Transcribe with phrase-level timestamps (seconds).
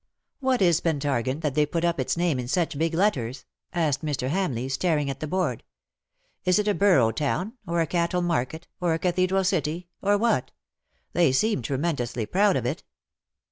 [0.39, 3.47] "What is Pentargon, that they put up its name in such big letters T'
[3.81, 4.29] asked Mr.
[4.31, 5.63] Hamleigh, staring at the board."
[6.43, 10.49] Is it a borough town— or a cattle market— or a cathedral city— or what?
[11.13, 12.83] They seem tremendously proud of it."